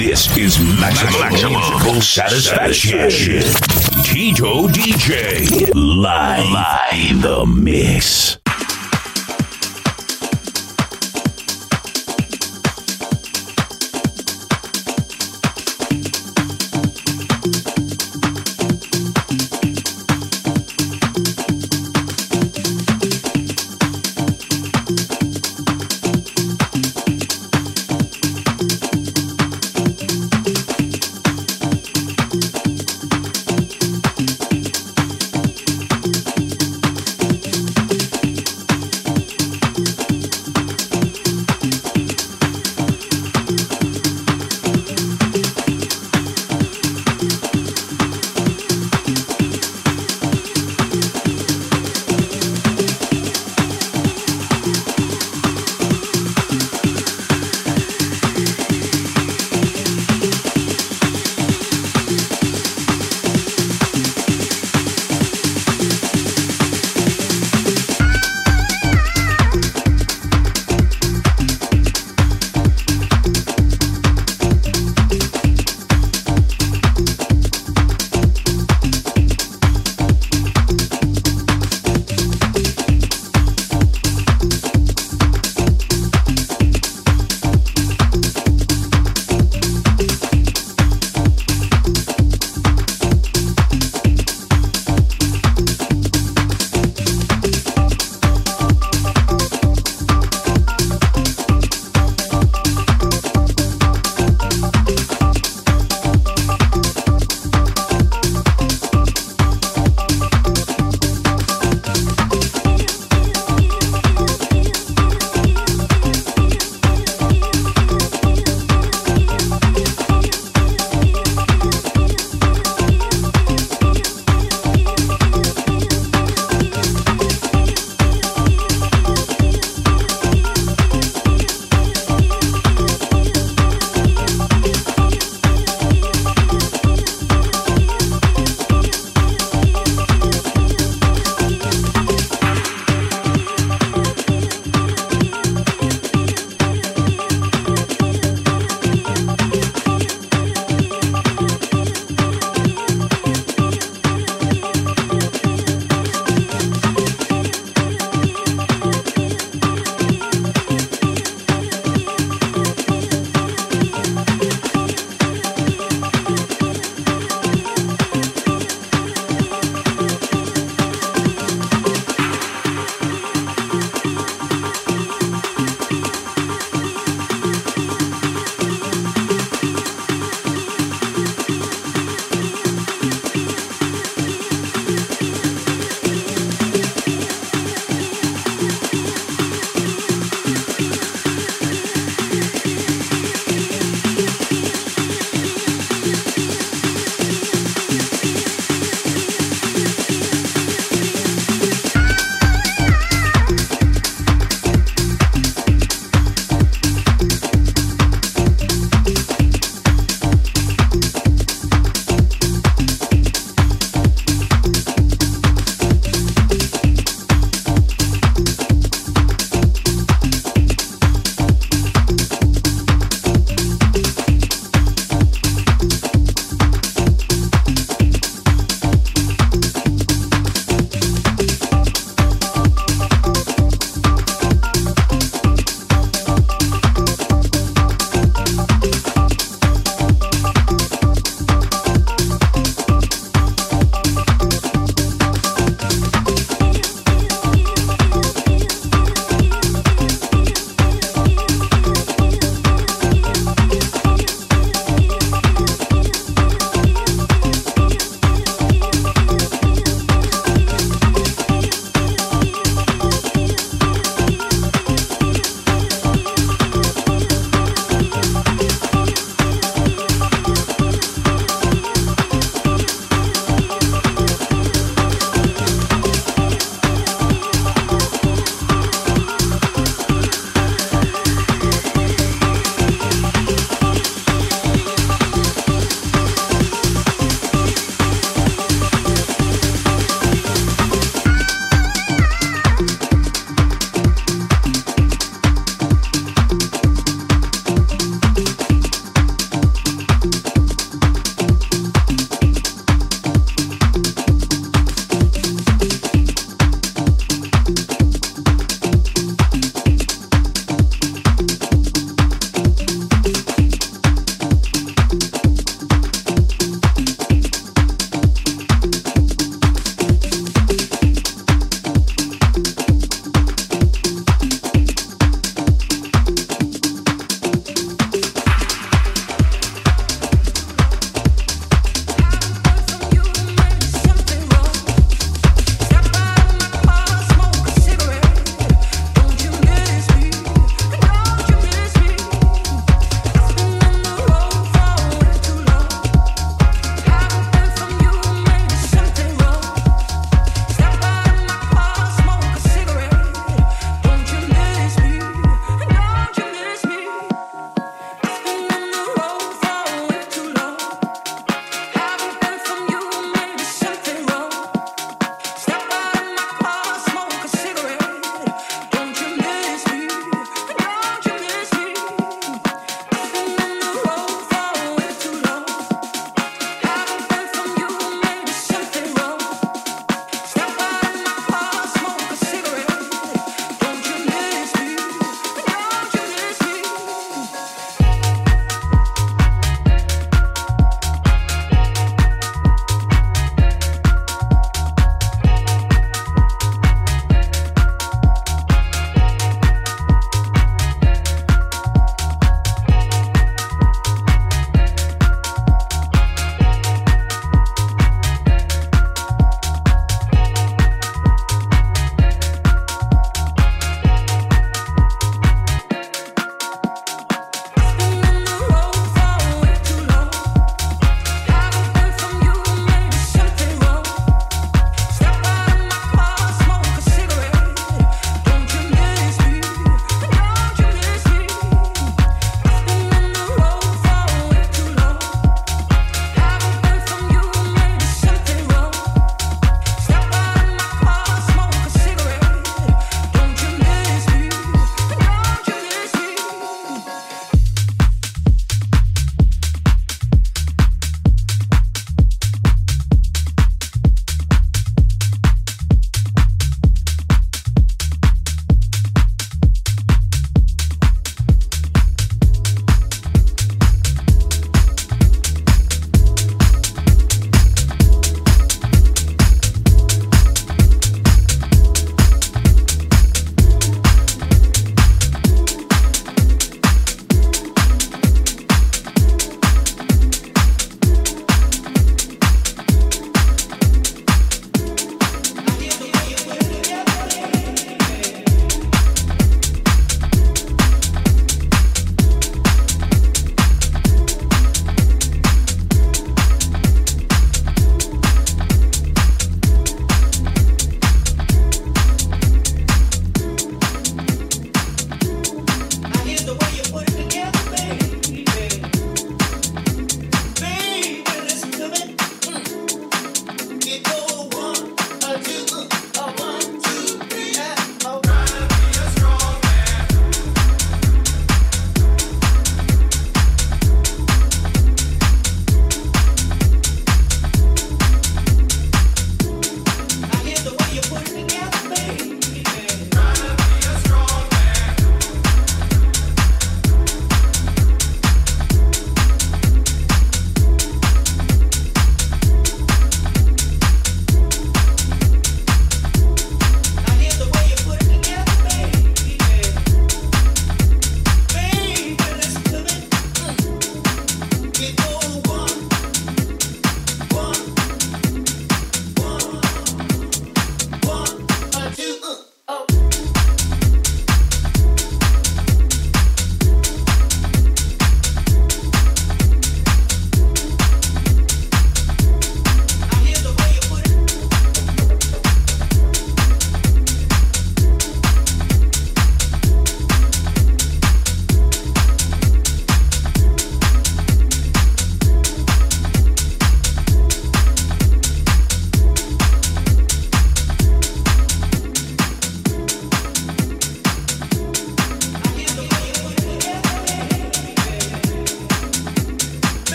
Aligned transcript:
This 0.00 0.34
is 0.34 0.58
maximum, 0.80 1.20
maximum 1.20 2.00
satisfaction. 2.00 3.42
Tito 4.02 4.66
DJ 4.68 5.70
live, 5.74 6.50
live 6.50 7.20
the 7.20 7.44
mix. 7.44 8.39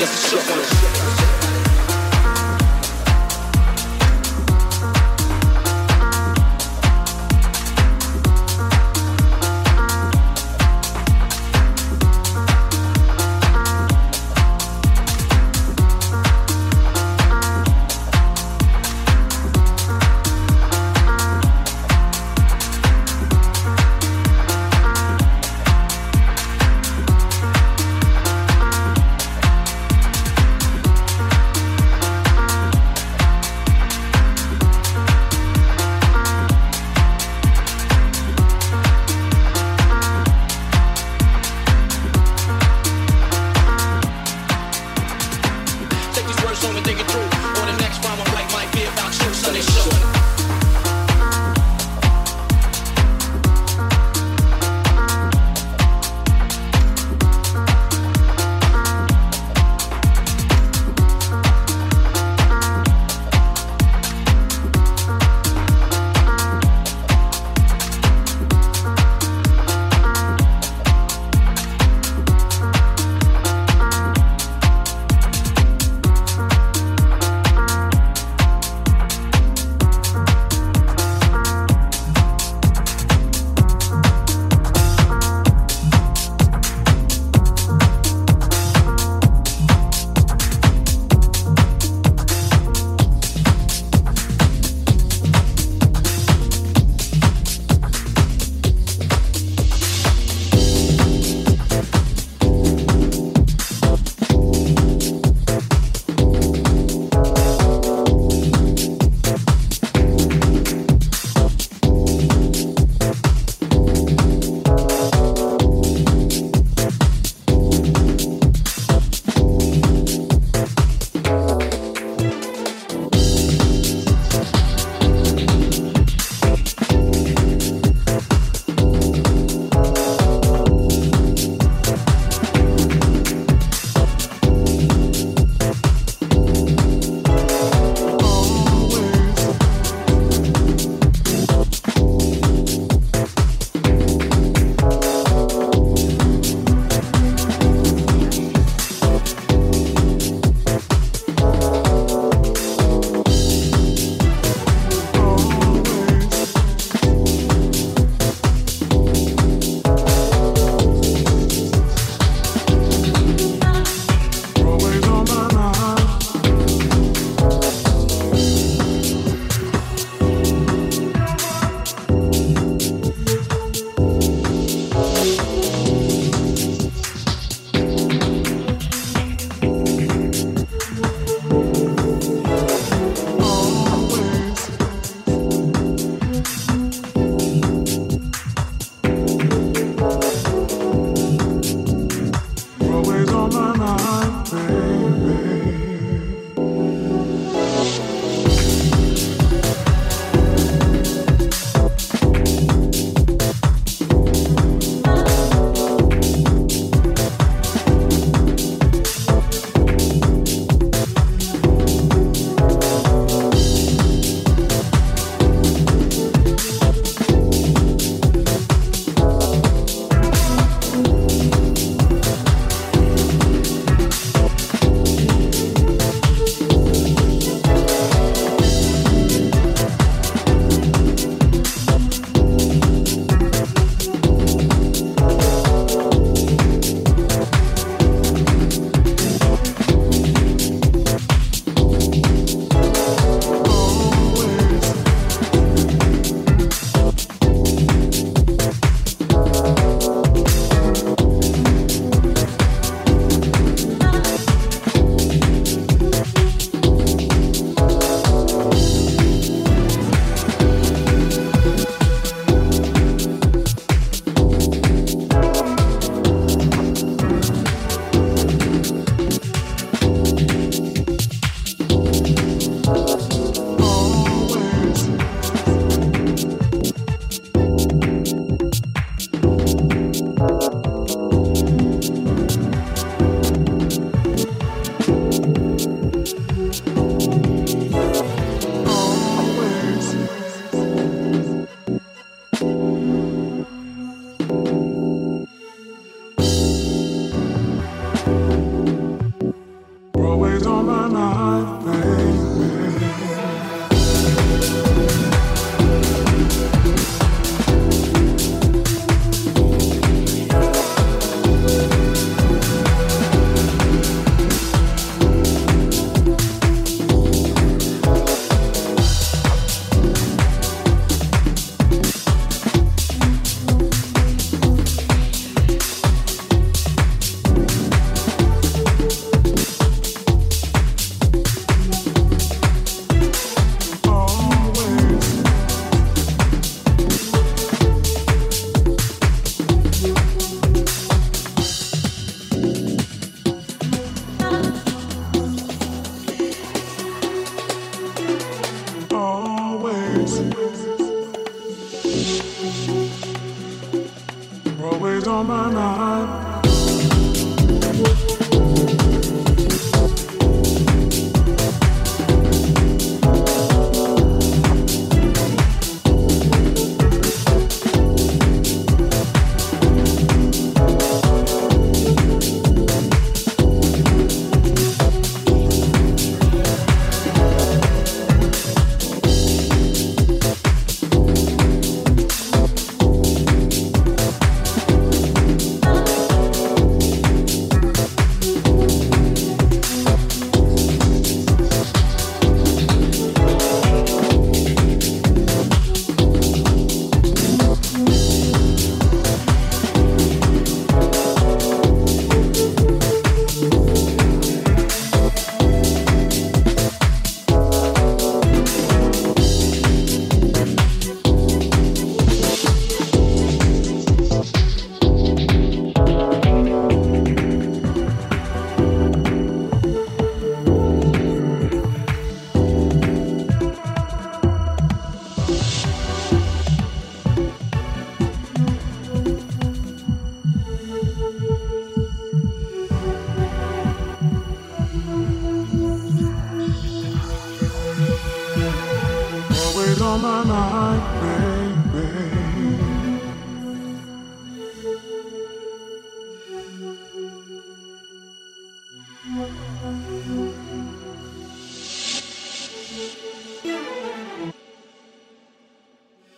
Just 0.00 0.30
shook 0.30 0.40
one. 0.48 1.39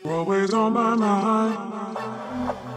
Always 0.04 0.52
on 0.52 0.72
my 0.74 0.94
mind. 0.94 2.71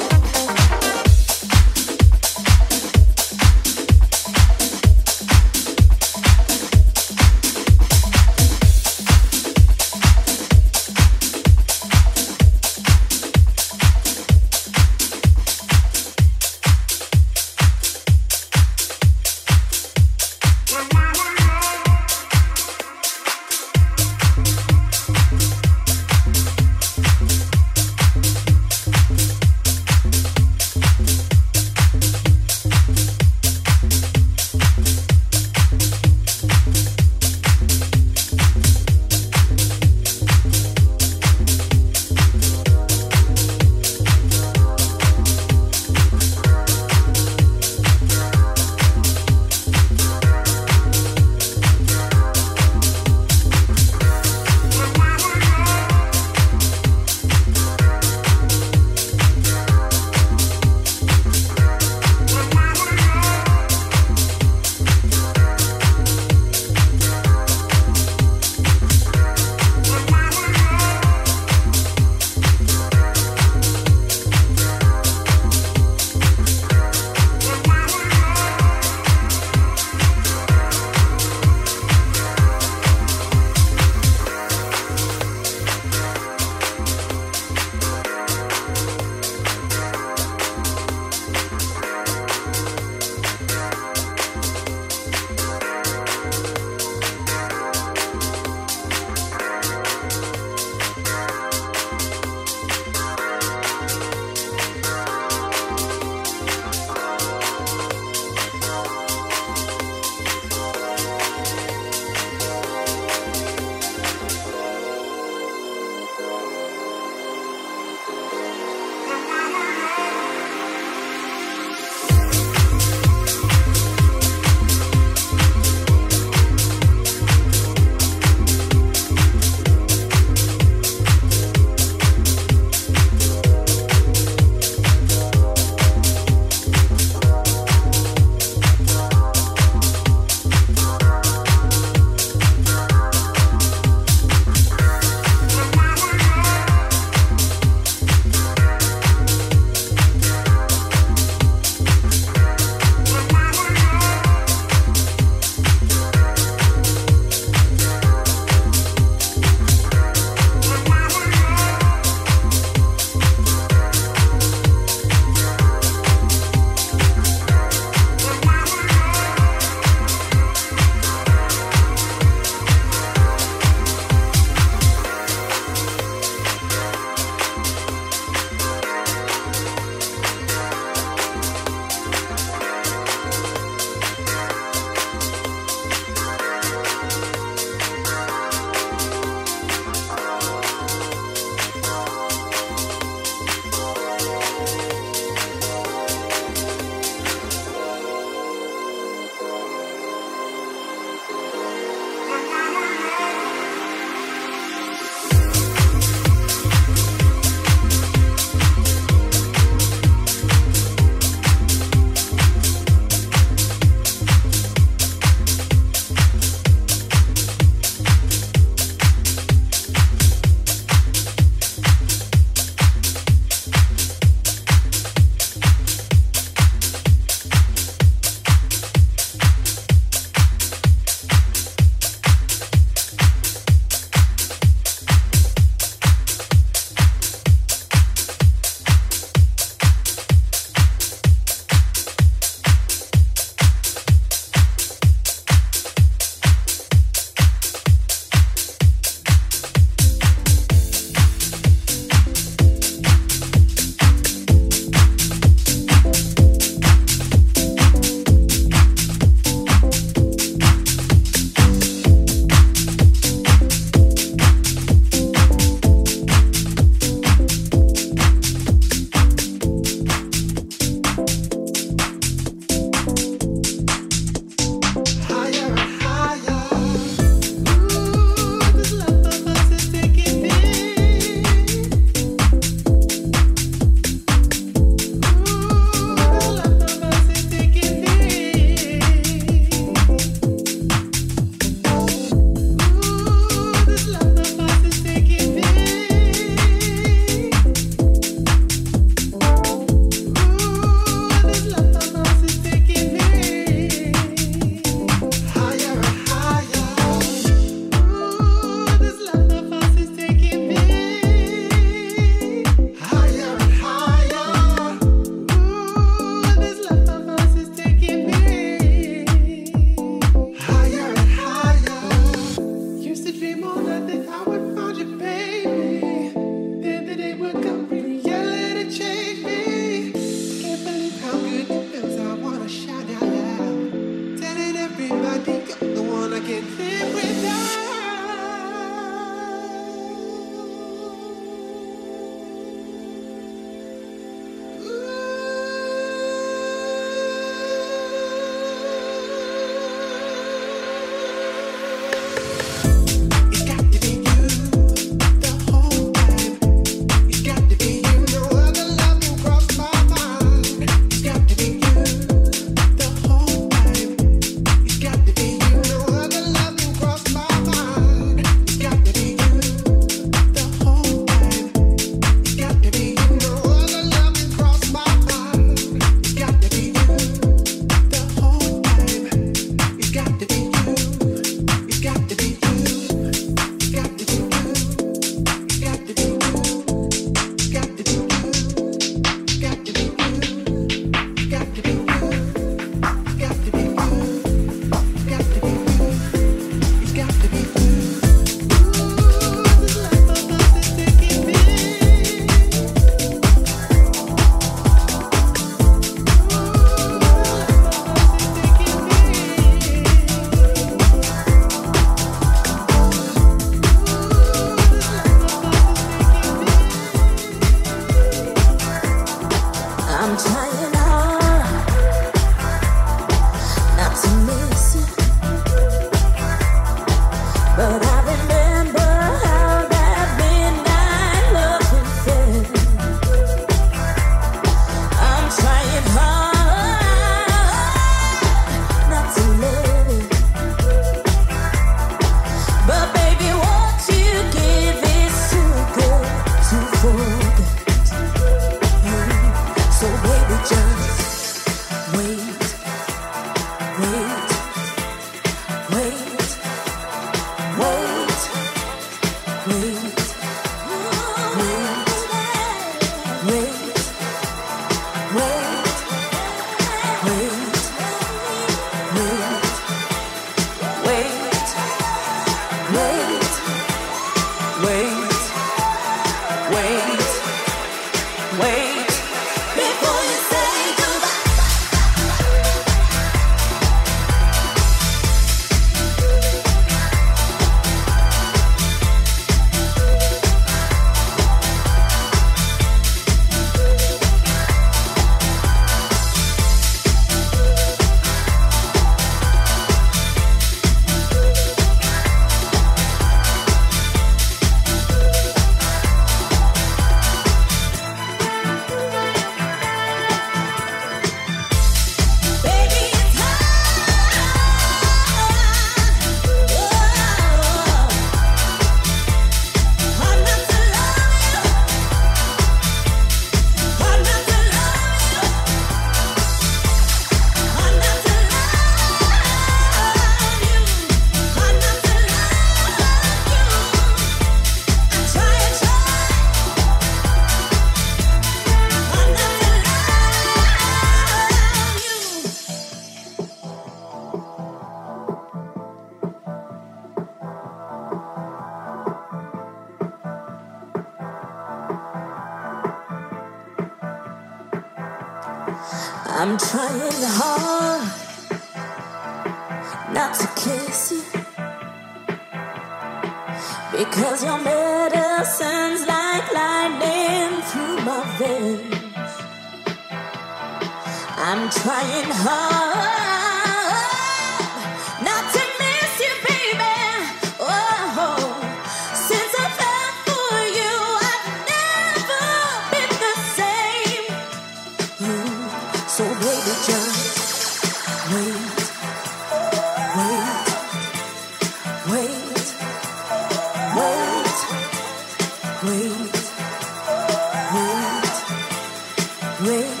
road 599.61 600.00